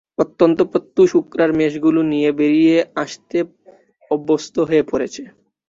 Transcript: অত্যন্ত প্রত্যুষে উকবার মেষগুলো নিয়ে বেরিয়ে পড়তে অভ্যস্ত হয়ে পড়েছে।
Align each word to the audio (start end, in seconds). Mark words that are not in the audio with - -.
অত্যন্ত 0.17 0.59
প্রত্যুষে 0.71 1.15
উকবার 1.19 1.49
মেষগুলো 1.59 1.99
নিয়ে 2.11 2.29
বেরিয়ে 2.39 2.77
পড়তে 2.95 3.39
অভ্যস্ত 4.11 4.55
হয়ে 4.69 4.83
পড়েছে। 4.91 5.23